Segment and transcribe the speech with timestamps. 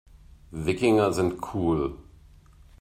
[0.65, 1.95] Wikinger sind cool.